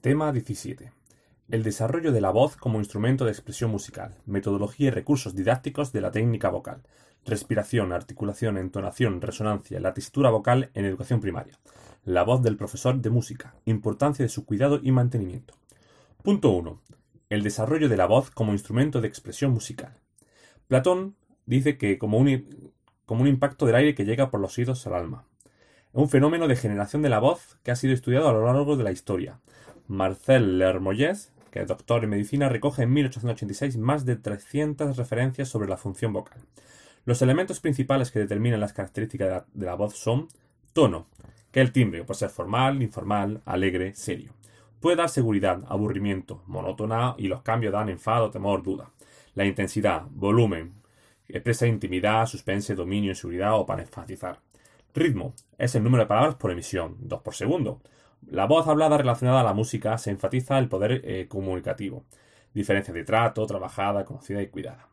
Tema 0.00 0.32
17. 0.32 0.94
El 1.50 1.62
desarrollo 1.62 2.10
de 2.10 2.22
la 2.22 2.30
voz 2.30 2.56
como 2.56 2.78
instrumento 2.78 3.26
de 3.26 3.32
expresión 3.32 3.70
musical, 3.70 4.16
metodología 4.24 4.86
y 4.86 4.90
recursos 4.90 5.34
didácticos 5.34 5.92
de 5.92 6.00
la 6.00 6.10
técnica 6.10 6.48
vocal, 6.48 6.80
respiración, 7.26 7.92
articulación, 7.92 8.56
entonación, 8.56 9.20
resonancia, 9.20 9.78
la 9.78 9.92
textura 9.92 10.30
vocal 10.30 10.70
en 10.72 10.86
educación 10.86 11.20
primaria, 11.20 11.58
la 12.02 12.22
voz 12.22 12.40
del 12.40 12.56
profesor 12.56 12.98
de 12.98 13.10
música, 13.10 13.56
importancia 13.66 14.24
de 14.24 14.30
su 14.30 14.46
cuidado 14.46 14.80
y 14.82 14.90
mantenimiento. 14.90 15.52
Punto 16.22 16.48
1. 16.48 16.80
El 17.28 17.42
desarrollo 17.42 17.90
de 17.90 17.98
la 17.98 18.06
voz 18.06 18.30
como 18.30 18.52
instrumento 18.52 19.02
de 19.02 19.08
expresión 19.08 19.50
musical. 19.50 19.98
Platón 20.66 21.14
dice 21.44 21.76
que 21.76 21.98
como 21.98 22.16
un, 22.16 22.72
como 23.04 23.20
un 23.20 23.28
impacto 23.28 23.66
del 23.66 23.74
aire 23.74 23.94
que 23.94 24.06
llega 24.06 24.30
por 24.30 24.40
los 24.40 24.56
oídos 24.56 24.86
al 24.86 24.94
alma. 24.94 25.26
Un 25.92 26.08
fenómeno 26.08 26.48
de 26.48 26.56
generación 26.56 27.02
de 27.02 27.10
la 27.10 27.18
voz 27.18 27.58
que 27.62 27.70
ha 27.70 27.76
sido 27.76 27.92
estudiado 27.92 28.30
a 28.30 28.32
lo 28.32 28.46
largo 28.46 28.76
de 28.76 28.84
la 28.84 28.92
historia, 28.92 29.40
Marcel 29.90 30.58
Lermoyes, 30.58 31.32
que 31.50 31.58
es 31.60 31.66
doctor 31.66 32.04
en 32.04 32.10
medicina, 32.10 32.48
recoge 32.48 32.84
en 32.84 32.92
1886 32.92 33.76
más 33.76 34.04
de 34.04 34.14
300 34.14 34.96
referencias 34.96 35.48
sobre 35.48 35.68
la 35.68 35.76
función 35.76 36.12
vocal. 36.12 36.38
Los 37.04 37.22
elementos 37.22 37.58
principales 37.58 38.12
que 38.12 38.20
determinan 38.20 38.60
las 38.60 38.72
características 38.72 39.46
de 39.52 39.66
la, 39.66 39.74
voz 39.74 39.96
son 39.96 40.28
tono, 40.72 41.06
que 41.50 41.60
es 41.60 41.66
el 41.66 41.72
timbre 41.72 42.04
puede 42.04 42.20
ser 42.20 42.30
formal, 42.30 42.80
informal, 42.82 43.42
alegre, 43.44 43.92
serio. 43.96 44.32
Puede 44.78 44.96
dar 44.96 45.08
seguridad, 45.08 45.64
aburrimiento, 45.66 46.44
monótona 46.46 47.16
y 47.18 47.26
los 47.26 47.42
cambios 47.42 47.72
dan 47.72 47.88
enfado, 47.88 48.30
temor, 48.30 48.62
duda. 48.62 48.92
La 49.34 49.44
intensidad, 49.44 50.04
volumen, 50.08 50.74
expresa 51.28 51.66
intimidad, 51.66 52.26
suspense, 52.26 52.76
dominio, 52.76 53.16
seguridad 53.16 53.58
o 53.58 53.66
para 53.66 53.82
enfatizar. 53.82 54.38
Ritmo 54.94 55.34
es 55.58 55.74
el 55.74 55.82
número 55.82 56.04
de 56.04 56.08
palabras 56.08 56.36
por 56.36 56.52
emisión, 56.52 56.96
dos 57.00 57.22
por 57.22 57.34
segundo. 57.34 57.80
La 58.26 58.46
voz 58.46 58.66
hablada 58.68 58.98
relacionada 58.98 59.40
a 59.40 59.44
la 59.44 59.54
música 59.54 59.96
se 59.98 60.10
enfatiza 60.10 60.58
el 60.58 60.68
poder 60.68 61.02
eh, 61.04 61.26
comunicativo. 61.28 62.04
Diferencia 62.54 62.92
de 62.94 63.04
trato, 63.04 63.46
trabajada, 63.46 64.04
conocida 64.04 64.42
y 64.42 64.48
cuidada. 64.48 64.88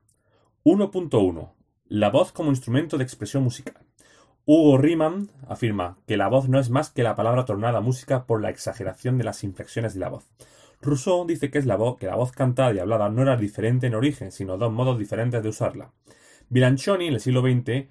1.1. 0.63 1.51
La 1.89 2.09
voz 2.09 2.31
como 2.31 2.49
instrumento 2.49 2.97
de 2.97 3.03
expresión 3.03 3.43
musical. 3.43 3.87
Hugo 4.45 4.77
Riemann 4.77 5.29
afirma 5.47 5.97
que 6.07 6.15
la 6.15 6.29
voz 6.29 6.47
no 6.47 6.59
es 6.59 6.69
más 6.69 6.89
que 6.89 7.03
la 7.03 7.15
palabra 7.15 7.45
tornada 7.45 7.81
música 7.81 8.25
por 8.25 8.41
la 8.41 8.49
exageración 8.49 9.17
de 9.17 9.25
las 9.25 9.43
inflexiones 9.43 9.93
de 9.93 9.99
la 9.99 10.09
voz. 10.09 10.25
Rousseau 10.81 11.25
dice 11.25 11.51
que, 11.51 11.57
es 11.57 11.65
la 11.65 11.75
voz, 11.75 11.97
que 11.97 12.05
la 12.05 12.15
voz 12.15 12.31
cantada 12.31 12.73
y 12.73 12.79
hablada 12.79 13.09
no 13.09 13.23
era 13.23 13.35
diferente 13.35 13.87
en 13.87 13.95
origen, 13.95 14.31
sino 14.31 14.57
dos 14.57 14.71
modos 14.71 14.99
diferentes 14.99 15.43
de 15.43 15.49
usarla. 15.49 15.91
Bilancioni, 16.49 17.07
en 17.07 17.15
el 17.15 17.19
siglo 17.19 17.41
XX, 17.41 17.87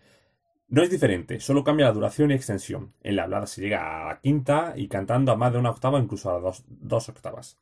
no 0.69 0.83
es 0.83 0.91
diferente, 0.91 1.39
solo 1.39 1.63
cambia 1.63 1.87
la 1.87 1.93
duración 1.93 2.31
y 2.31 2.35
extensión. 2.35 2.93
En 3.03 3.17
la 3.17 3.25
hablada 3.25 3.47
se 3.47 3.61
llega 3.61 4.03
a 4.03 4.07
la 4.09 4.21
quinta 4.21 4.75
y 4.77 4.89
cantando 4.89 5.31
a 5.33 5.37
más 5.37 5.53
de 5.53 5.59
una 5.59 5.71
octava, 5.71 5.99
incluso 5.99 6.31
a 6.31 6.41
dos, 6.41 6.65
dos 6.67 7.09
octavas. 7.09 7.59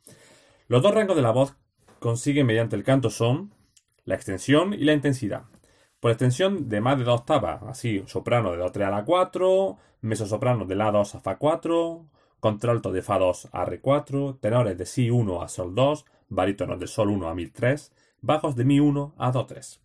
Los 0.68 0.82
dos 0.82 0.94
rangos 0.94 1.16
de 1.16 1.22
la 1.22 1.30
voz 1.30 1.54
consiguen 1.98 2.46
mediante 2.46 2.76
el 2.76 2.84
canto 2.84 3.10
son 3.10 3.52
la 4.04 4.14
extensión 4.14 4.72
y 4.72 4.84
la 4.84 4.94
intensidad. 4.94 5.44
Por 6.00 6.10
extensión 6.10 6.68
de 6.68 6.80
más 6.80 6.98
de 6.98 7.04
dos 7.04 7.20
octavas, 7.20 7.62
así 7.64 8.02
soprano 8.06 8.52
de 8.52 8.62
Do3 8.62 8.86
a 8.86 8.90
la 8.90 9.04
4, 9.04 9.78
soprano 10.14 10.64
de 10.66 10.76
La2 10.76 11.14
a 11.14 11.22
Fa4, 11.22 12.06
contralto 12.40 12.92
de 12.92 13.02
Fa2 13.02 13.48
a 13.52 13.64
Re4, 13.64 14.38
tenores 14.40 14.76
de 14.76 14.84
Si1 14.84 15.42
a 15.42 15.46
Sol2, 15.46 16.04
barítonos 16.28 16.78
de 16.78 16.86
Sol1 16.86 17.30
a 17.30 17.34
Mi3, 17.34 17.90
bajos 18.20 18.54
de 18.54 18.66
Mi1 18.66 19.14
a 19.16 19.32
Do3. 19.32 19.83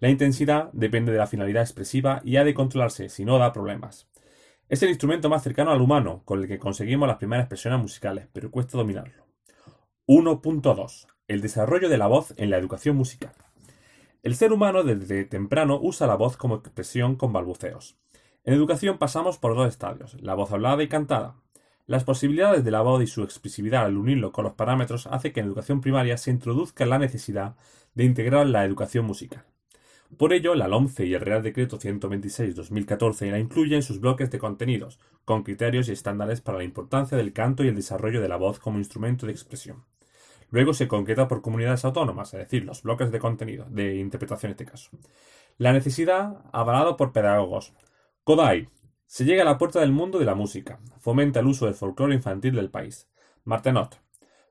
La 0.00 0.08
intensidad 0.08 0.70
depende 0.72 1.12
de 1.12 1.18
la 1.18 1.26
finalidad 1.26 1.62
expresiva 1.62 2.20
y 2.24 2.36
ha 2.36 2.44
de 2.44 2.54
controlarse, 2.54 3.08
si 3.08 3.24
no 3.24 3.38
da 3.38 3.52
problemas. 3.52 4.08
Es 4.68 4.82
el 4.82 4.88
instrumento 4.88 5.28
más 5.28 5.42
cercano 5.42 5.70
al 5.70 5.80
humano, 5.80 6.22
con 6.24 6.40
el 6.40 6.48
que 6.48 6.58
conseguimos 6.58 7.06
las 7.06 7.18
primeras 7.18 7.44
expresiones 7.44 7.80
musicales, 7.80 8.28
pero 8.32 8.50
cuesta 8.50 8.78
dominarlo. 8.78 9.26
1.2. 10.06 11.06
El 11.28 11.40
desarrollo 11.40 11.88
de 11.88 11.98
la 11.98 12.06
voz 12.06 12.34
en 12.36 12.50
la 12.50 12.58
educación 12.58 12.96
musical. 12.96 13.32
El 14.22 14.34
ser 14.36 14.52
humano 14.52 14.82
desde 14.82 15.24
temprano 15.24 15.78
usa 15.80 16.06
la 16.06 16.16
voz 16.16 16.36
como 16.36 16.56
expresión 16.56 17.16
con 17.16 17.32
balbuceos. 17.32 17.96
En 18.42 18.54
educación 18.54 18.98
pasamos 18.98 19.38
por 19.38 19.54
dos 19.54 19.68
estadios, 19.68 20.20
la 20.20 20.34
voz 20.34 20.50
hablada 20.50 20.82
y 20.82 20.88
cantada. 20.88 21.36
Las 21.86 22.04
posibilidades 22.04 22.64
de 22.64 22.70
la 22.70 22.80
voz 22.80 23.02
y 23.02 23.06
su 23.06 23.22
expresividad 23.22 23.84
al 23.84 23.98
unirlo 23.98 24.32
con 24.32 24.44
los 24.44 24.54
parámetros 24.54 25.06
hace 25.06 25.32
que 25.32 25.40
en 25.40 25.46
educación 25.46 25.82
primaria 25.82 26.16
se 26.16 26.30
introduzca 26.30 26.86
la 26.86 26.98
necesidad 26.98 27.56
de 27.94 28.04
integrar 28.04 28.46
la 28.46 28.64
educación 28.64 29.04
musical. 29.04 29.44
Por 30.18 30.32
ello, 30.32 30.54
la 30.54 30.68
LOMCE 30.68 31.06
y 31.06 31.14
el 31.14 31.22
Real 31.22 31.42
Decreto 31.42 31.78
126-2014 31.78 33.30
la 33.30 33.38
incluyen 33.38 33.76
en 33.76 33.82
sus 33.82 34.00
bloques 34.00 34.30
de 34.30 34.38
contenidos, 34.38 35.00
con 35.24 35.42
criterios 35.42 35.88
y 35.88 35.92
estándares 35.92 36.40
para 36.40 36.58
la 36.58 36.64
importancia 36.64 37.16
del 37.16 37.32
canto 37.32 37.64
y 37.64 37.68
el 37.68 37.74
desarrollo 37.74 38.20
de 38.20 38.28
la 38.28 38.36
voz 38.36 38.58
como 38.58 38.78
instrumento 38.78 39.26
de 39.26 39.32
expresión. 39.32 39.84
Luego 40.50 40.74
se 40.74 40.88
concreta 40.88 41.26
por 41.26 41.42
comunidades 41.42 41.84
autónomas, 41.84 42.34
es 42.34 42.40
decir, 42.40 42.64
los 42.64 42.82
bloques 42.82 43.10
de 43.10 43.18
contenido, 43.18 43.66
de 43.70 43.96
interpretación 43.96 44.50
en 44.50 44.52
este 44.52 44.66
caso. 44.66 44.90
La 45.56 45.72
necesidad, 45.72 46.44
avalado 46.52 46.96
por 46.96 47.12
pedagogos. 47.12 47.72
Kodai. 48.24 48.68
Se 49.06 49.24
llega 49.24 49.42
a 49.42 49.46
la 49.46 49.58
puerta 49.58 49.80
del 49.80 49.92
mundo 49.92 50.18
de 50.18 50.24
la 50.26 50.34
música. 50.34 50.80
Fomenta 51.00 51.40
el 51.40 51.46
uso 51.46 51.66
del 51.66 51.74
folclore 51.74 52.14
infantil 52.14 52.54
del 52.54 52.70
país. 52.70 53.08
Martenot. 53.44 54.00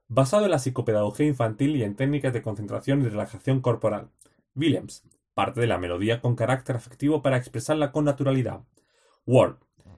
Basado 0.08 0.44
en 0.44 0.50
la 0.50 0.58
psicopedagogía 0.58 1.26
infantil 1.26 1.76
y 1.76 1.84
en 1.84 1.96
técnicas 1.96 2.32
de 2.32 2.42
concentración 2.42 3.02
y 3.02 3.08
relajación 3.08 3.60
corporal. 3.60 4.10
Williams 4.54 5.04
parte 5.34 5.60
de 5.60 5.66
la 5.66 5.78
melodía 5.78 6.20
con 6.20 6.36
carácter 6.36 6.76
afectivo 6.76 7.22
para 7.22 7.36
expresarla 7.36 7.92
con 7.92 8.04
naturalidad. 8.04 8.60
Word. 9.26 9.56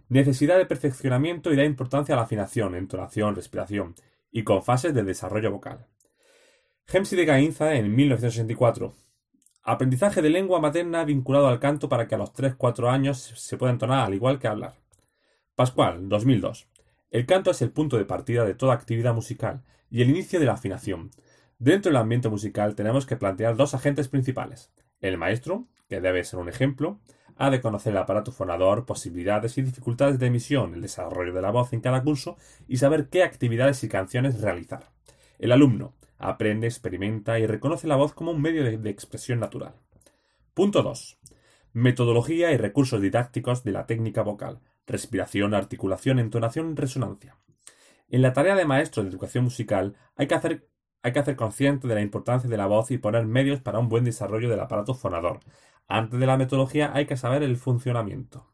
Necesidad 0.09 0.57
de 0.57 0.67
perfeccionamiento 0.67 1.53
y 1.53 1.57
da 1.57 1.65
importancia 1.65 2.15
a 2.15 2.17
la 2.17 2.25
afinación, 2.25 2.75
entonación, 2.75 3.35
respiración, 3.35 3.95
y 4.31 4.45
con 4.45 4.63
fases 4.63 4.95
de 4.95 5.03
desarrollo 5.03 5.51
vocal. 5.51 5.87
Hemsi 6.87 7.17
de 7.17 7.25
Gainza 7.25 7.75
en 7.75 7.95
1964. 7.95 8.95
Aprendizaje 9.65 10.23
de 10.23 10.31
lengua 10.31 10.61
materna 10.61 11.05
vinculado 11.05 11.49
al 11.49 11.59
canto 11.59 11.89
para 11.89 12.07
que 12.07 12.15
a 12.15 12.19
los 12.19 12.33
3-4 12.33 12.89
años 12.89 13.19
se 13.19 13.57
pueda 13.57 13.73
entonar 13.73 14.07
al 14.07 14.15
igual 14.15 14.39
que 14.39 14.47
hablar. 14.47 14.75
Pascual, 15.57 16.09
2002. 16.09 16.69
El 17.11 17.27
canto 17.27 17.51
es 17.51 17.63
el 17.63 17.73
punto 17.73 17.97
de 17.97 18.05
partida 18.05 18.45
de 18.45 18.55
toda 18.55 18.75
actividad 18.75 19.15
musical 19.15 19.65
y 19.91 20.03
el 20.03 20.11
inicio 20.11 20.39
de 20.39 20.47
la 20.47 20.53
afinación. 20.53 21.11
Dentro 21.59 21.91
del 21.91 21.97
ambiente 21.97 22.29
musical 22.29 22.77
tenemos 22.77 23.07
que 23.07 23.17
plantear 23.17 23.57
dos 23.57 23.75
agentes 23.75 24.07
principales, 24.07 24.71
el 25.01 25.19
maestro, 25.19 25.67
que 25.89 26.01
debe 26.01 26.25
ser 26.25 26.39
un 26.39 26.49
ejemplo, 26.49 26.99
ha 27.37 27.51
de 27.51 27.61
conocer 27.61 27.93
el 27.93 27.99
aparato 27.99 28.33
fonador, 28.33 28.87
posibilidades 28.87 29.59
y 29.59 29.63
dificultades 29.63 30.19
de 30.19 30.27
emisión, 30.27 30.75
el 30.75 30.83
desarrollo 30.83 31.33
de 31.33 31.43
la 31.43 31.51
voz 31.51 31.73
en 31.73 31.81
cada 31.81 32.03
curso 32.03 32.37
y 32.67 32.79
saber 32.79 33.09
qué 33.09 33.23
actividades 33.23 33.85
y 33.85 33.89
canciones 33.89 34.41
realizar. 34.41 34.91
El 35.39 35.53
alumno 35.53 35.95
aprende, 36.19 36.67
experimenta 36.67 37.39
y 37.39 37.47
reconoce 37.47 37.87
la 37.87 37.97
voz 37.97 38.15
como 38.15 38.31
un 38.31 38.41
medio 38.41 38.65
de, 38.65 38.91
expresión 38.91 39.39
natural. 39.39 39.75
Punto 40.55 40.83
2. 40.83 41.19
Metodología 41.75 42.53
y 42.53 42.57
recursos 42.57 43.03
didácticos 43.03 43.65
de 43.65 43.73
la 43.73 43.87
técnica 43.87 44.23
vocal. 44.23 44.61
Respiración, 44.87 45.53
articulación, 45.53 46.19
entonación, 46.19 46.75
resonancia. 46.75 47.37
En 48.09 48.23
la 48.23 48.33
tarea 48.33 48.55
de 48.55 48.65
maestro 48.65 49.03
de 49.03 49.11
educación 49.11 49.45
musical 49.45 49.95
hay 50.15 50.27
que 50.27 50.35
hacer 50.35 50.69
hay 51.07 51.13
que 51.13 51.21
hacer 51.21 51.37
consciente 51.37 51.87
de 51.87 51.95
la 51.95 52.01
importancia 52.01 52.51
de 52.51 52.57
la 52.57 52.67
voz 52.67 52.91
y 52.91 52.99
poner 52.99 53.27
medios 53.27 53.61
para 53.61 53.79
un 53.79 53.89
buen 53.89 54.03
desarrollo 54.03 54.51
del 54.51 54.59
aparato 54.59 54.93
fonador. 54.93 55.39
Antes 55.87 56.19
de 56.19 56.27
la 56.27 56.37
metodología 56.37 56.91
hay 56.93 57.07
que 57.07 57.17
saber 57.17 57.45
el 57.45 57.57
funcionamiento. 57.57 58.53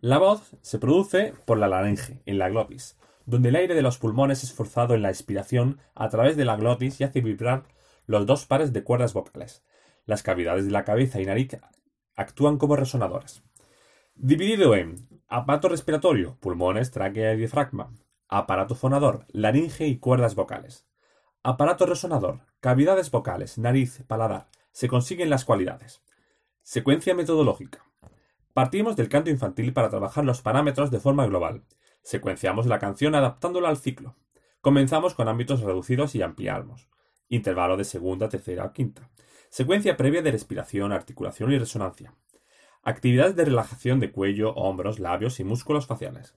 La 0.00 0.18
voz 0.18 0.56
se 0.62 0.80
produce 0.80 1.32
por 1.44 1.58
la 1.58 1.68
laringe, 1.68 2.20
en 2.26 2.38
la 2.38 2.48
glotis, 2.48 2.98
donde 3.24 3.50
el 3.50 3.54
aire 3.54 3.76
de 3.76 3.82
los 3.82 3.98
pulmones 3.98 4.42
es 4.42 4.52
forzado 4.52 4.96
en 4.96 5.02
la 5.02 5.10
expiración 5.10 5.78
a 5.94 6.08
través 6.08 6.36
de 6.36 6.44
la 6.44 6.56
glotis 6.56 7.00
y 7.00 7.04
hace 7.04 7.20
vibrar 7.20 7.68
los 8.06 8.26
dos 8.26 8.46
pares 8.46 8.72
de 8.72 8.82
cuerdas 8.82 9.14
vocales. 9.14 9.64
Las 10.06 10.24
cavidades 10.24 10.66
de 10.66 10.72
la 10.72 10.84
cabeza 10.84 11.20
y 11.20 11.24
nariz 11.24 11.56
actúan 12.16 12.58
como 12.58 12.74
resonadores. 12.74 13.44
Dividido 14.16 14.74
en 14.74 15.08
aparato 15.28 15.68
respiratorio, 15.68 16.36
pulmones, 16.40 16.90
tráquea 16.90 17.34
y 17.34 17.36
diafragma, 17.36 17.92
Aparato 18.28 18.74
fonador, 18.74 19.24
laringe 19.28 19.86
y 19.86 19.98
cuerdas 19.98 20.34
vocales. 20.34 20.84
Aparato 21.44 21.86
resonador, 21.86 22.40
cavidades 22.58 23.12
vocales, 23.12 23.56
nariz, 23.56 24.02
paladar. 24.08 24.48
Se 24.72 24.88
consiguen 24.88 25.30
las 25.30 25.44
cualidades. 25.44 26.02
Secuencia 26.62 27.14
metodológica. 27.14 27.84
Partimos 28.52 28.96
del 28.96 29.08
canto 29.08 29.30
infantil 29.30 29.72
para 29.72 29.90
trabajar 29.90 30.24
los 30.24 30.42
parámetros 30.42 30.90
de 30.90 30.98
forma 30.98 31.24
global. 31.26 31.62
Secuenciamos 32.02 32.66
la 32.66 32.80
canción 32.80 33.14
adaptándola 33.14 33.68
al 33.68 33.76
ciclo. 33.76 34.16
Comenzamos 34.60 35.14
con 35.14 35.28
ámbitos 35.28 35.60
reducidos 35.60 36.16
y 36.16 36.22
ampliamos. 36.22 36.88
Intervalo 37.28 37.76
de 37.76 37.84
segunda, 37.84 38.28
tercera 38.28 38.64
o 38.64 38.72
quinta. 38.72 39.08
Secuencia 39.50 39.96
previa 39.96 40.22
de 40.22 40.32
respiración, 40.32 40.90
articulación 40.90 41.52
y 41.52 41.58
resonancia. 41.58 42.12
Actividades 42.82 43.36
de 43.36 43.44
relajación 43.44 44.00
de 44.00 44.10
cuello, 44.10 44.52
hombros, 44.54 44.98
labios 44.98 45.38
y 45.38 45.44
músculos 45.44 45.86
faciales. 45.86 46.34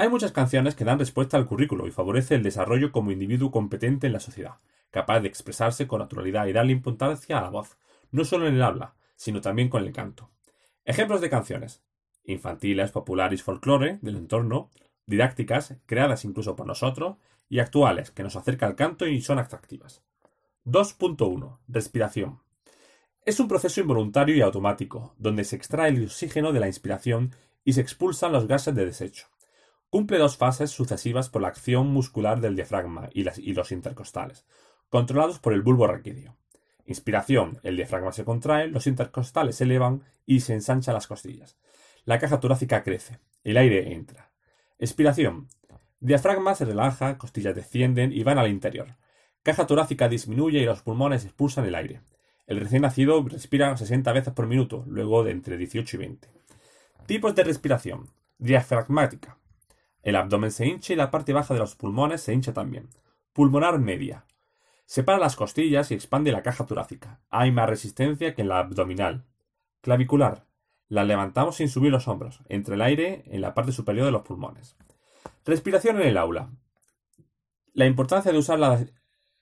Hay 0.00 0.08
muchas 0.08 0.32
canciones 0.32 0.74
que 0.74 0.86
dan 0.86 0.98
respuesta 0.98 1.36
al 1.36 1.44
currículo 1.44 1.86
y 1.86 1.90
favorece 1.90 2.34
el 2.34 2.42
desarrollo 2.42 2.90
como 2.90 3.10
individuo 3.10 3.50
competente 3.50 4.06
en 4.06 4.14
la 4.14 4.20
sociedad, 4.20 4.54
capaz 4.90 5.20
de 5.20 5.28
expresarse 5.28 5.86
con 5.86 5.98
naturalidad 5.98 6.46
y 6.46 6.54
darle 6.54 6.72
importancia 6.72 7.36
a 7.36 7.42
la 7.42 7.50
voz, 7.50 7.76
no 8.10 8.24
solo 8.24 8.48
en 8.48 8.54
el 8.54 8.62
habla, 8.62 8.94
sino 9.14 9.42
también 9.42 9.68
con 9.68 9.84
el 9.84 9.92
canto. 9.92 10.30
Ejemplos 10.86 11.20
de 11.20 11.28
canciones. 11.28 11.82
Infantiles, 12.24 12.92
populares, 12.92 13.42
folclore 13.42 13.98
del 14.00 14.16
entorno, 14.16 14.70
didácticas, 15.04 15.76
creadas 15.84 16.24
incluso 16.24 16.56
por 16.56 16.66
nosotros, 16.66 17.18
y 17.50 17.58
actuales, 17.58 18.10
que 18.10 18.22
nos 18.22 18.36
acerca 18.36 18.64
al 18.64 18.76
canto 18.76 19.06
y 19.06 19.20
son 19.20 19.38
atractivas. 19.38 20.02
2.1. 20.64 21.58
Respiración. 21.68 22.40
Es 23.26 23.38
un 23.38 23.48
proceso 23.48 23.82
involuntario 23.82 24.34
y 24.34 24.40
automático, 24.40 25.14
donde 25.18 25.44
se 25.44 25.56
extrae 25.56 25.90
el 25.90 26.04
oxígeno 26.04 26.54
de 26.54 26.60
la 26.60 26.68
inspiración 26.68 27.34
y 27.64 27.74
se 27.74 27.82
expulsan 27.82 28.32
los 28.32 28.46
gases 28.46 28.74
de 28.74 28.86
desecho. 28.86 29.26
Cumple 29.90 30.18
dos 30.18 30.36
fases 30.36 30.70
sucesivas 30.70 31.30
por 31.30 31.42
la 31.42 31.48
acción 31.48 31.88
muscular 31.88 32.40
del 32.40 32.54
diafragma 32.54 33.08
y, 33.12 33.24
los 33.24 33.72
intercostales, 33.72 34.46
controlados 34.88 35.40
por 35.40 35.52
el 35.52 35.62
bulbo 35.62 35.88
raquídeo. 35.88 36.36
Inspiración, 36.86 37.58
el 37.64 37.76
diafragma 37.76 38.12
se 38.12 38.24
contrae, 38.24 38.68
los 38.68 38.86
intercostales 38.86 39.56
se 39.56 39.64
elevan 39.64 40.04
y 40.26 40.40
se 40.40 40.54
ensanchan 40.54 40.94
las 40.94 41.08
costillas. 41.08 41.58
La 42.04 42.20
caja 42.20 42.38
torácica 42.38 42.84
crece, 42.84 43.18
el 43.42 43.56
aire 43.56 43.92
entra. 43.92 44.30
Expiración, 44.78 45.48
diafragma 45.98 46.54
se 46.54 46.66
relaja, 46.66 47.18
costillas 47.18 47.56
descienden 47.56 48.12
y 48.12 48.22
van 48.22 48.38
al 48.38 48.48
interior. 48.48 48.94
Caja 49.42 49.66
torácica 49.66 50.08
disminuye 50.08 50.60
y 50.60 50.66
los 50.66 50.82
pulmones 50.82 51.24
expulsan 51.24 51.66
el 51.66 51.74
aire. 51.74 52.00
El 52.46 52.60
recién 52.60 52.82
nacido 52.82 53.20
respira 53.26 53.76
60 53.76 54.12
veces 54.12 54.34
por 54.34 54.46
minuto, 54.46 54.84
luego 54.86 55.24
de 55.24 55.32
entre 55.32 55.56
18 55.56 55.96
y 55.96 55.98
20. 55.98 56.28
Tipos 57.06 57.34
de 57.34 57.42
respiración. 57.42 58.08
Diafragmática. 58.38 59.39
El 60.02 60.16
abdomen 60.16 60.50
se 60.50 60.66
hincha 60.66 60.92
y 60.92 60.96
la 60.96 61.10
parte 61.10 61.32
baja 61.32 61.54
de 61.54 61.60
los 61.60 61.76
pulmones 61.76 62.22
se 62.22 62.32
hincha 62.32 62.52
también. 62.52 62.88
Pulmonar 63.32 63.78
media. 63.78 64.24
Separa 64.86 65.18
las 65.18 65.36
costillas 65.36 65.90
y 65.90 65.94
expande 65.94 66.32
la 66.32 66.42
caja 66.42 66.66
torácica. 66.66 67.20
Hay 67.30 67.52
más 67.52 67.68
resistencia 67.68 68.34
que 68.34 68.42
en 68.42 68.48
la 68.48 68.58
abdominal. 68.58 69.24
Clavicular. 69.82 70.46
La 70.88 71.04
levantamos 71.04 71.56
sin 71.56 71.68
subir 71.68 71.92
los 71.92 72.08
hombros, 72.08 72.40
entre 72.48 72.74
el 72.74 72.82
aire 72.82 73.22
en 73.26 73.40
la 73.40 73.54
parte 73.54 73.70
superior 73.70 74.06
de 74.06 74.10
los 74.10 74.22
pulmones. 74.22 74.76
Respiración 75.44 76.00
en 76.00 76.08
el 76.08 76.18
aula. 76.18 76.50
La 77.72 77.86
importancia 77.86 78.32
de 78.32 78.38
usar 78.38 78.58
la, 78.58 78.84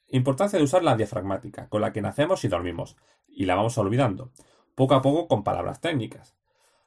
importancia 0.09 0.59
de 0.59 0.65
usar 0.65 0.85
la 0.85 0.97
diafragmática, 0.97 1.69
con 1.71 1.81
la 1.81 1.93
que 1.93 2.03
nacemos 2.03 2.45
y 2.45 2.49
dormimos, 2.49 2.97
y 3.27 3.47
la 3.47 3.55
vamos 3.55 3.79
olvidando, 3.79 4.33
poco 4.75 4.95
a 4.95 5.01
poco 5.01 5.29
con 5.29 5.45
palabras 5.45 5.81
técnicas. 5.81 6.37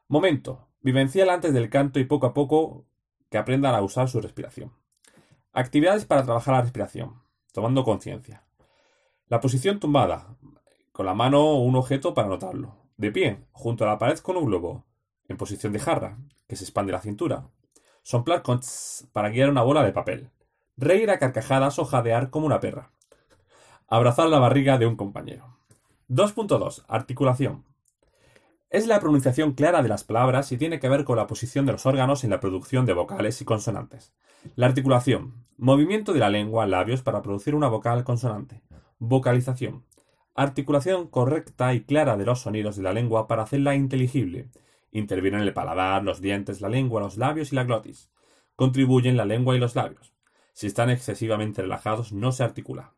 Momento. 0.08 0.68
Vivencial 0.82 1.30
antes 1.30 1.54
del 1.54 1.70
canto 1.70 2.00
y 2.00 2.06
poco 2.06 2.28
a 2.28 2.34
poco 2.34 2.86
que 3.32 3.38
aprendan 3.38 3.74
a 3.74 3.82
usar 3.82 4.10
su 4.10 4.22
respiración. 4.22 4.74
Actividades 5.54 6.06
para 6.06 6.24
trabajar 6.24 6.54
la 6.54 6.62
respiración, 6.62 7.22
tomando 7.54 7.84
conciencia. 7.84 8.44
La 9.28 9.40
posición 9.40 9.80
tumbada, 9.80 10.36
con 10.92 11.06
la 11.06 11.14
mano 11.14 11.42
o 11.42 11.62
un 11.62 11.78
objeto 11.78 12.14
para 12.14 12.28
notarlo. 12.28 12.76
De 12.98 13.12
pie, 13.12 13.46
junto 13.54 13.86
a 13.86 13.88
la 13.88 13.98
pared 13.98 14.20
con 14.20 14.36
un 14.36 14.46
globo, 14.46 14.86
en 15.30 15.38
posición 15.38 15.72
de 15.72 15.80
jarra, 15.80 16.18
que 16.48 16.58
se 16.58 16.66
expande 16.66 16.92
la 16.92 17.00
cintura. 17.00 17.48
Soplar 18.04 18.44
con 18.44 18.60
para 19.14 19.30
guiar 19.30 19.50
una 19.50 19.64
bola 19.64 19.84
de 19.84 19.94
papel. 19.94 20.30
Reír 20.76 21.10
a 21.10 21.18
carcajadas 21.18 21.80
o 21.80 21.86
jadear 21.86 22.30
como 22.30 22.46
una 22.46 22.60
perra. 22.60 22.92
Abrazar 23.88 24.28
la 24.28 24.40
barriga 24.40 24.78
de 24.78 24.88
un 24.88 24.98
compañero. 24.98 25.58
2.2. 26.10 26.84
Articulación. 26.90 27.71
Es 28.72 28.88
la 28.88 29.02
pronunciación 29.02 29.52
clara 29.52 29.84
de 29.84 29.90
las 29.90 30.06
palabras 30.06 30.50
y 30.54 30.58
tiene 30.58 30.80
que 30.80 30.88
ver 30.88 31.04
con 31.04 31.18
la 31.18 31.28
posición 31.28 31.66
de 31.66 31.74
los 31.74 31.86
órganos 31.86 32.24
en 32.24 32.30
la 32.30 32.40
producción 32.40 32.86
de 32.86 32.94
vocales 32.94 33.42
y 33.42 33.46
consonantes. 33.46 34.14
La 34.56 34.66
articulación. 34.66 35.44
Movimiento 35.58 36.14
de 36.14 36.20
la 36.20 36.30
lengua, 36.30 36.66
labios 36.66 37.02
para 37.02 37.22
producir 37.22 37.54
una 37.54 37.68
vocal 37.68 38.06
consonante. 38.06 38.62
Vocalización. 38.98 39.84
Articulación 40.36 41.10
correcta 41.10 41.74
y 41.74 41.82
clara 41.82 42.16
de 42.16 42.24
los 42.24 42.40
sonidos 42.40 42.78
de 42.78 42.84
la 42.84 42.94
lengua 42.94 43.28
para 43.28 43.44
hacerla 43.44 43.76
inteligible. 43.76 44.52
Intervienen 44.94 45.42
el 45.42 45.54
paladar, 45.54 46.06
los 46.06 46.22
dientes, 46.22 46.62
la 46.62 46.70
lengua, 46.70 47.02
los 47.02 47.18
labios 47.18 47.52
y 47.52 47.58
la 47.58 47.66
glotis. 47.66 48.10
Contribuyen 48.56 49.18
la 49.18 49.26
lengua 49.26 49.54
y 49.54 49.60
los 49.60 49.76
labios. 49.76 50.14
Si 50.54 50.68
están 50.68 50.90
excesivamente 50.90 51.62
relajados 51.62 52.14
no 52.14 52.32
se 52.32 52.46
articula. 52.46 52.94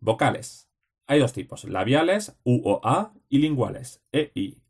Vocales. 0.00 0.70
Hay 1.06 1.20
dos 1.20 1.34
tipos, 1.34 1.64
labiales, 1.64 2.38
U 2.42 2.62
o 2.64 2.80
A, 2.82 3.12
y 3.28 3.40
linguales, 3.40 4.02
E, 4.10 4.32
I. 4.34 4.63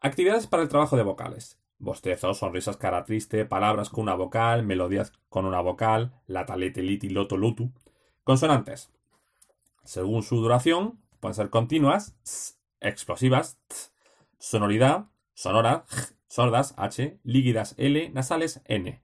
Actividades 0.00 0.46
para 0.46 0.62
el 0.62 0.68
trabajo 0.68 0.96
de 0.96 1.02
vocales. 1.02 1.58
Bostezos, 1.78 2.38
sonrisas, 2.38 2.76
cara 2.76 3.04
triste, 3.04 3.46
palabras 3.46 3.88
con 3.88 4.02
una 4.02 4.14
vocal, 4.14 4.62
melodías 4.62 5.12
con 5.30 5.46
una 5.46 5.60
vocal, 5.60 6.12
latalete, 6.26 6.82
liti, 6.82 7.08
loto, 7.08 7.36
lutu. 7.38 7.72
Consonantes. 8.22 8.90
Según 9.84 10.22
su 10.22 10.36
duración, 10.36 11.00
pueden 11.20 11.34
ser 11.34 11.48
continuas, 11.48 12.14
explosivas, 12.80 13.58
sonoridad, 14.38 15.06
sonora, 15.32 15.86
sordas, 16.28 16.74
h, 16.76 17.18
líquidas, 17.22 17.74
l, 17.78 18.10
nasales, 18.10 18.60
n. 18.66 19.00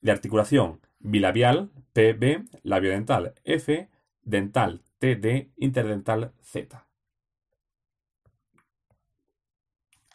De 0.00 0.10
articulación, 0.10 0.80
bilabial, 0.98 1.70
pb, 1.92 2.44
labio 2.64 2.90
dental, 2.90 3.34
f, 3.44 3.88
dental, 4.22 4.82
td, 4.98 5.52
interdental, 5.56 6.32
z. 6.42 6.87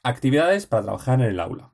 Actividades 0.05 0.65
para 0.65 0.83
trabajar 0.83 1.21
en 1.21 1.27
el 1.27 1.39
aula. 1.39 1.71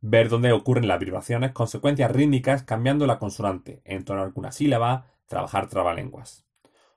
Ver 0.00 0.30
dónde 0.30 0.50
ocurren 0.50 0.88
las 0.88 0.98
vibraciones, 0.98 1.52
consecuencias 1.52 2.10
rítmicas 2.10 2.62
cambiando 2.62 3.06
la 3.06 3.18
consonante, 3.18 3.82
entonar 3.84 4.24
alguna 4.24 4.50
sílaba, 4.50 5.08
trabajar 5.26 5.68
trabalenguas. 5.68 6.46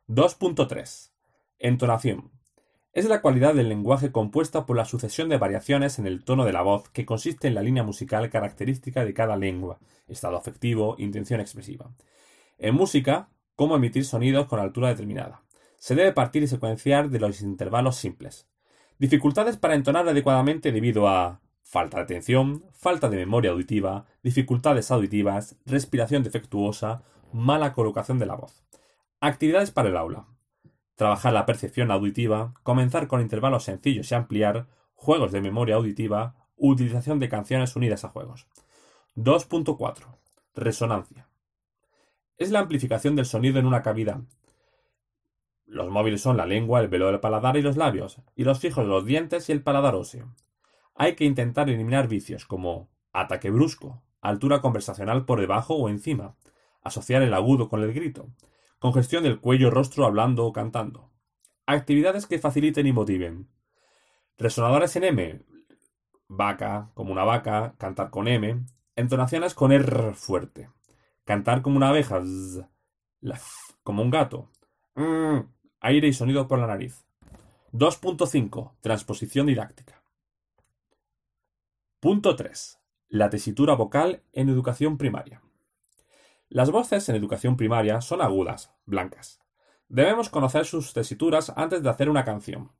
2.3. 0.08 1.12
Entonación. 1.60 2.32
Es 2.94 3.04
la 3.10 3.22
cualidad 3.22 3.54
del 3.54 3.68
lenguaje 3.68 4.14
compuesta 4.14 4.66
por 4.66 4.78
la 4.78 4.86
sucesión 4.86 5.28
de 5.28 5.38
variaciones 5.38 6.00
en 6.00 6.08
el 6.08 6.24
tono 6.24 6.46
de 6.46 6.54
la 6.54 6.62
voz 6.62 6.88
que 6.92 7.06
consiste 7.06 7.50
en 7.50 7.56
la 7.56 7.62
línea 7.62 7.84
musical 7.84 8.30
característica 8.30 9.04
de 9.04 9.14
cada 9.14 9.36
lengua, 9.36 9.80
estado 10.08 10.38
afectivo, 10.38 10.96
intención 10.98 11.42
expresiva. 11.42 11.92
En 12.58 12.74
música, 12.74 13.28
cómo 13.58 13.76
emitir 13.76 14.06
sonidos 14.06 14.48
con 14.48 14.62
altura 14.62 14.88
determinada. 14.88 15.44
Se 15.78 15.94
debe 15.94 16.14
partir 16.14 16.42
y 16.42 16.48
secuenciar 16.48 17.10
de 17.10 17.20
los 17.20 17.42
intervalos 17.42 17.98
simples. 17.98 18.48
Dificultades 19.00 19.58
para 19.58 19.76
entonar 19.76 20.08
adecuadamente 20.08 20.72
debido 20.72 21.08
a 21.08 21.42
falta 21.64 21.98
de 21.98 22.04
atención, 22.04 22.64
falta 22.74 23.10
de 23.10 23.18
memoria 23.18 23.52
auditiva, 23.52 24.06
dificultades 24.22 24.92
auditivas, 24.92 25.56
respiración 25.66 26.24
defectuosa, 26.24 27.02
mala 27.32 27.74
colocación 27.74 28.20
de 28.20 28.28
la 28.28 28.36
voz. 28.36 28.64
Actividades 29.20 29.72
para 29.72 29.90
el 29.90 29.98
aula. 29.98 30.28
Trabajar 30.96 31.34
la 31.34 31.46
percepción 31.46 31.90
auditiva, 31.90 32.54
comenzar 32.62 33.08
con 33.08 33.22
intervalos 33.22 33.64
sencillos 33.64 34.12
y 34.12 34.16
ampliar, 34.16 34.68
juegos 34.94 35.32
de 35.32 35.42
memoria 35.42 35.76
auditiva, 35.76 36.36
utilización 36.56 37.20
de 37.20 37.30
canciones 37.30 37.76
unidas 37.76 38.06
a 38.06 38.10
juegos. 38.10 38.48
2.4. 39.16 40.06
Resonancia. 40.54 41.28
Es 42.38 42.52
la 42.52 42.60
amplificación 42.60 43.16
del 43.16 43.26
sonido 43.26 43.60
en 43.60 43.66
una 43.66 43.82
cavidad, 43.82 44.22
los 45.66 45.90
móviles 45.90 46.22
son 46.22 46.38
la 46.38 46.46
lengua, 46.46 46.82
el 46.82 46.88
velo 46.88 47.08
del 47.08 47.20
paladar 47.20 47.58
y 47.58 47.62
los 47.62 47.78
labios, 47.78 48.22
y 48.36 48.44
los 48.44 48.60
fijos 48.60 48.86
los 48.86 49.06
dientes 49.06 49.50
y 49.50 49.52
el 49.52 49.64
paladar 49.64 49.96
óseo. 49.96 50.36
Hay 50.96 51.16
que 51.16 51.26
intentar 51.26 51.70
eliminar 51.70 52.08
vicios 52.08 52.46
como 52.46 52.90
ataque 53.12 53.50
brusco, 53.50 54.04
altura 54.22 54.62
conversacional 54.62 55.26
por 55.26 55.40
debajo 55.40 55.76
o 55.76 55.90
encima, 55.90 56.36
asociar 56.82 57.22
el 57.22 57.34
agudo 57.34 57.70
con 57.70 57.82
el 57.82 57.94
grito, 57.94 58.30
congestión 58.80 59.24
del 59.24 59.40
cuello 59.40 59.72
rostro 59.72 60.06
hablando 60.06 60.46
o 60.46 60.54
cantando. 60.54 61.12
Actividades 61.66 62.28
que 62.28 62.40
faciliten 62.40 62.86
y 62.88 62.92
motiven. 62.92 63.50
Resonadores 64.38 64.96
en 64.98 65.06
M. 65.06 65.42
Vaca, 66.28 66.92
como 66.94 67.12
una 67.12 67.24
vaca, 67.24 67.76
cantar 67.78 68.10
con 68.10 68.28
M. 68.28 68.66
Entonaciones 68.96 69.54
con 69.54 69.72
R 69.72 70.14
fuerte. 70.14 70.70
Cantar 71.24 71.62
como 71.62 71.78
una 71.78 71.90
abeja. 71.90 72.22
Z, 72.22 72.70
como 73.84 74.02
un 74.02 74.10
gato. 74.10 74.50
Mm, 74.96 75.40
aire 75.82 76.08
y 76.08 76.14
sonido 76.14 76.48
por 76.48 76.60
la 76.60 76.68
nariz. 76.68 77.06
2.5. 77.72 78.74
Transposición 78.82 79.48
didáctica. 79.48 80.04
Punto 82.00 82.36
3. 82.36 82.80
La 83.10 83.30
tesitura 83.30 83.76
vocal 83.76 84.24
en 84.34 84.50
educación 84.50 84.98
primaria. 84.98 85.42
Las 86.50 86.70
voces 86.70 87.10
en 87.10 87.16
educación 87.16 87.58
primaria 87.58 88.02
son 88.02 88.22
agudas, 88.22 88.72
blancas. 88.86 89.42
Debemos 89.90 90.30
conocer 90.30 90.66
sus 90.66 90.94
tesituras 90.94 91.52
antes 91.56 91.82
de 91.82 91.90
hacer 91.90 92.10
una 92.10 92.26
canción. 92.26 92.72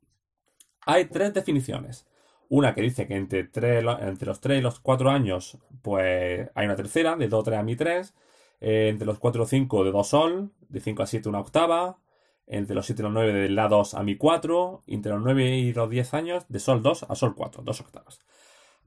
Hay 0.86 1.06
tres 1.06 1.34
definiciones. 1.34 2.06
Una 2.48 2.74
que 2.74 2.82
dice 2.82 3.06
que 3.06 3.16
entre, 3.16 3.40
entre 3.40 4.26
los 4.26 4.40
3 4.40 4.58
y 4.58 4.62
los 4.62 4.78
4 4.80 5.10
años, 5.10 5.58
pues 5.82 6.50
hay 6.54 6.66
una 6.66 6.76
tercera, 6.76 7.16
de 7.16 7.28
Do, 7.28 7.42
3 7.42 7.58
a 7.58 7.62
Mi 7.62 7.74
3. 7.74 8.14
Eh, 8.60 8.88
entre 8.90 9.06
los 9.06 9.18
4 9.18 9.42
y 9.42 9.46
5 9.46 9.84
de 9.84 9.90
Do 9.90 10.04
Sol, 10.04 10.52
de 10.68 10.80
5 10.80 11.02
a 11.02 11.06
7 11.06 11.28
una 11.28 11.40
octava. 11.40 11.98
Entre 12.46 12.74
los 12.74 12.86
7 12.86 13.02
y 13.02 13.04
los 13.04 13.12
9 13.12 13.32
de 13.32 13.48
La 13.48 13.68
2 13.68 13.94
a 13.94 14.02
Mi 14.02 14.16
4. 14.16 14.82
Y 14.86 14.94
entre 14.94 15.12
los 15.12 15.22
9 15.22 15.56
y 15.58 15.72
los 15.72 15.90
10 15.90 16.14
años 16.14 16.44
de 16.48 16.58
Sol 16.58 16.82
2 16.82 17.06
a 17.08 17.14
Sol 17.14 17.34
4, 17.34 17.62
dos 17.62 17.80
octavas. 17.80 18.20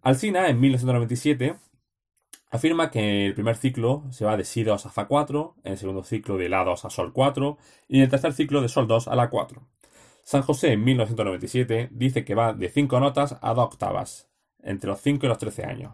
Alcina, 0.02 0.48
en 0.48 0.60
1997, 0.60 1.56
afirma 2.50 2.92
que 2.92 3.26
el 3.26 3.34
primer 3.34 3.56
ciclo 3.56 4.04
se 4.12 4.26
va 4.26 4.38
de 4.38 4.44
Si2 4.44 4.86
a 4.86 4.90
Fa4, 4.90 5.56
en 5.64 5.72
el 5.74 5.78
segundo 5.78 6.04
ciclo 6.04 6.38
de 6.38 6.50
La2 6.50 6.86
a 6.86 6.90
Sol 6.90 7.12
4 7.14 7.58
y 7.88 7.98
en 7.98 8.04
el 8.04 8.10
tercer 8.10 8.34
ciclo 8.34 8.62
de 8.62 8.70
Sol 8.70 8.88
2 8.88 9.08
a 9.08 9.16
La 9.16 9.30
4. 9.30 9.62
San 10.24 10.42
José 10.42 10.74
en 10.74 10.84
1997 10.84 11.90
dice 11.92 12.26
que 12.26 12.36
va 12.36 12.54
de 12.54 12.70
5 12.70 13.00
notas 13.00 13.38
a 13.42 13.54
2 13.54 13.66
octavas, 13.66 14.30
entre 14.62 14.90
los 14.90 15.02
5 15.02 15.26
y 15.26 15.30
los 15.30 15.38
13 15.38 15.64
años, 15.64 15.94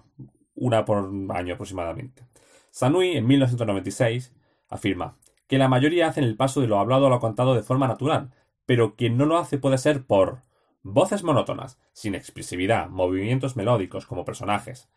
una 0.55 0.86
por 0.86 1.10
año 1.36 1.53
aproximadamente. 1.53 2.27
Sanui 2.72 3.15
en 3.17 3.27
1996 3.27 4.34
afirma 4.70 5.17
que 5.53 5.60
la 5.60 5.67
mayoría 5.67 6.07
hacen 6.07 6.24
el 6.24 6.36
paso 6.36 6.62
de 6.62 6.67
lo 6.67 6.79
hablado 6.79 7.05
a 7.05 7.12
lo 7.12 7.19
cantado 7.19 7.53
de 7.53 7.62
forma 7.62 7.88
natural, 7.88 8.31
pero 8.65 8.95
quien 8.95 9.17
no 9.17 9.27
lo 9.27 9.38
hace 9.38 9.60
puede 9.60 9.77
ser 9.77 10.03
por 10.03 10.41
voces 10.81 11.22
monótonas, 11.22 11.79
sin 11.91 12.15
expresividad, 12.15 12.89
movimientos 12.89 13.55
melódicos 13.55 14.07
como 14.07 14.25
personajes, 14.25 14.89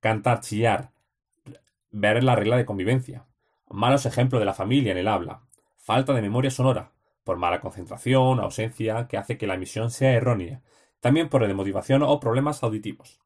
cantar, 0.00 0.40
chillar, 0.40 0.90
ver 1.92 2.24
la 2.24 2.34
regla 2.34 2.56
de 2.56 2.64
convivencia, 2.64 3.26
malos 3.68 4.04
ejemplos 4.04 4.40
de 4.40 4.46
la 4.46 4.52
familia 4.52 4.90
en 4.90 4.98
el 4.98 5.06
habla, 5.06 5.42
falta 5.76 6.12
de 6.12 6.22
memoria 6.22 6.50
sonora, 6.50 6.90
por 7.22 7.36
mala 7.36 7.60
concentración, 7.60 8.40
ausencia, 8.40 9.06
que 9.06 9.16
hace 9.16 9.38
que 9.38 9.46
la 9.46 9.54
emisión 9.54 9.92
sea 9.92 10.10
errónea, 10.10 10.60
también 10.98 11.28
por 11.28 11.46
demotivación 11.46 12.02
o 12.02 12.18
problemas 12.18 12.64
auditivos. 12.64 13.20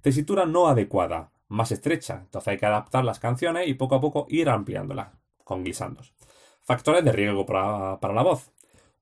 Tesitura 0.00 0.46
no 0.46 0.66
adecuada, 0.66 1.30
más 1.46 1.70
estrecha, 1.70 2.22
entonces 2.22 2.48
hay 2.48 2.58
que 2.58 2.66
adaptar 2.66 3.04
las 3.04 3.20
canciones 3.20 3.68
y 3.68 3.74
poco 3.74 3.94
a 3.94 4.00
poco 4.00 4.26
ir 4.28 4.48
ampliándolas, 4.48 5.10
con 5.44 5.62
glisandos. 5.62 6.14
Factores 6.62 7.04
de 7.04 7.12
riesgo 7.12 7.46
para, 7.46 8.00
para 8.00 8.14
la 8.14 8.22
voz. 8.22 8.50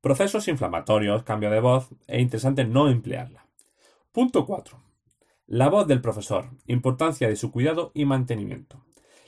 Procesos 0.00 0.48
inflamatorios, 0.48 1.22
cambio 1.22 1.50
de 1.50 1.60
voz, 1.60 1.88
e 2.08 2.20
interesante 2.20 2.64
no 2.64 2.88
emplearla. 2.88 3.46
Punto 4.10 4.44
4. 4.44 4.82
La 5.46 5.68
voz 5.68 5.86
del 5.86 6.00
profesor. 6.00 6.50
Importancia 6.66 7.28
de 7.28 7.36
su 7.36 7.52
cuidado 7.52 7.92
y 7.94 8.04
mantenimiento. 8.04 8.84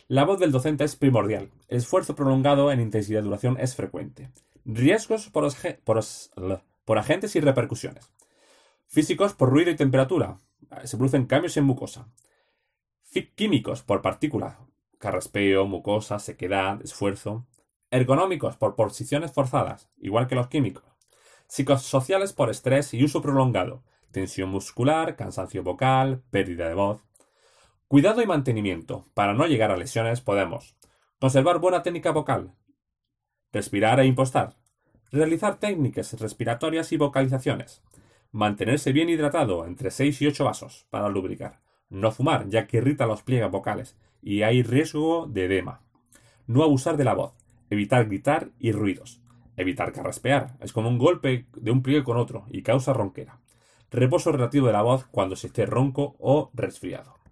La 0.09 0.25
voz 0.25 0.39
del 0.39 0.53
docente 0.53 0.85
es 0.85 0.97
primordial. 0.97 1.51
El 1.69 1.79
esfuerzo 1.79 2.15
prolongado 2.15 2.71
en 2.71 2.81
intensidad 2.81 3.21
y 3.21 3.25
duración 3.25 3.57
es 3.59 3.75
frecuente. 3.75 4.31
Riesgos 4.65 5.31
por, 5.31 5.51
por, 6.85 6.99
agentes 6.99 7.37
y 7.37 7.41
repercusiones. 7.41 8.11
Físicos 8.87 9.33
por 9.33 9.51
ruido 9.51 9.71
y 9.71 9.77
temperatura. 9.77 10.39
Se 10.85 10.97
producen 10.97 11.27
cambios 11.27 11.57
en 11.57 11.65
mucosa. 11.65 12.09
Químicos 13.35 13.83
por 13.83 14.03
partículas. 14.03 14.57
Carraspeo, 15.05 15.67
mucosa, 15.67 16.19
sequedad, 16.19 16.81
esfuerzo. 16.81 17.45
Ergonómicos 17.91 18.57
por 18.57 18.75
posiciones 18.75 19.33
forzadas, 19.33 19.91
igual 19.99 20.27
que 20.27 20.35
los 20.35 20.49
químicos. 20.49 20.85
Psicosociales 21.47 22.33
por 22.33 22.49
estrés 22.49 22.95
y 22.95 23.05
uso 23.05 23.21
prolongado. 23.21 23.83
Tensión 24.13 24.49
muscular, 24.49 25.15
cansancio 25.15 25.63
vocal, 25.63 26.23
pérdida 26.31 26.69
de 26.69 26.75
voz. 26.75 27.05
Cuidado 27.87 28.23
y 28.23 28.27
mantenimiento. 28.27 29.05
Para 29.13 29.35
no 29.35 29.47
llegar 29.47 29.71
a 29.71 29.77
lesiones 29.77 30.23
podemos 30.23 30.75
conservar 31.21 31.59
buena 31.59 31.83
técnica 31.83 32.11
vocal, 32.11 32.55
respirar 33.53 34.01
e 34.01 34.07
impostar, 34.07 34.57
realizar 35.13 35.61
técnicas 35.61 36.19
respiratorias 36.19 36.93
y 36.93 36.97
vocalizaciones, 36.97 37.83
mantenerse 38.33 38.93
bien 38.93 39.11
hidratado 39.11 39.67
entre 39.67 39.91
6 39.91 40.23
y 40.23 40.29
8 40.29 40.45
vasos 40.45 40.87
para 40.89 41.11
lubricar, 41.11 41.61
no 41.91 42.11
fumar 42.11 42.49
ya 42.49 42.67
que 42.67 42.79
irrita 42.79 43.05
los 43.05 43.23
pliegues 43.23 43.51
vocales 43.51 43.99
y 44.25 44.43
hay 44.43 44.63
riesgo 44.63 45.27
de 45.27 45.45
edema, 45.45 45.83
no 46.47 46.63
abusar 46.63 46.97
de 46.97 47.05
la 47.05 47.15
voz, 47.15 47.35
evitar 47.71 48.07
gritar 48.07 48.51
y 48.59 48.73
ruidos, 48.73 49.21
evitar 49.57 49.93
carraspear, 49.93 50.57
es 50.61 50.73
como 50.73 50.89
un 50.89 50.99
golpe 50.99 51.47
de 51.55 51.71
un 51.71 51.83
pliegue 51.83 52.05
con 52.05 52.17
otro 52.17 52.47
y 52.51 52.63
causa 52.63 52.93
ronquera, 52.93 53.41
reposo 53.91 54.33
relativo 54.33 54.67
de 54.67 54.73
la 54.73 54.83
voz 54.83 55.05
cuando 55.11 55.37
se 55.37 55.49
esté 55.49 55.67
ronco 55.67 56.17
o 56.19 56.51
resfriado. 56.55 57.24